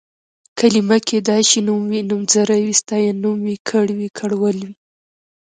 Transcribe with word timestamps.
کلمه 0.59 0.97
کيدای 1.07 1.41
شي 1.49 1.59
نوم 1.67 1.81
وي، 1.91 2.01
نومځری 2.09 2.59
وي، 2.65 2.73
ستاینوم 2.81 3.37
وي، 3.45 3.55
کړ 3.69 3.85
وي، 3.97 4.09
کړول 4.19 4.57
وي... 4.67 4.73